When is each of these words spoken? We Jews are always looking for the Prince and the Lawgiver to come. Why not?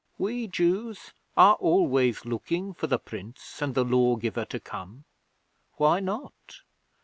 We 0.17 0.47
Jews 0.47 1.11
are 1.37 1.53
always 1.57 2.25
looking 2.25 2.73
for 2.73 2.87
the 2.87 2.97
Prince 2.97 3.61
and 3.61 3.75
the 3.75 3.83
Lawgiver 3.85 4.45
to 4.45 4.59
come. 4.59 5.03
Why 5.77 5.99
not? 5.99 6.61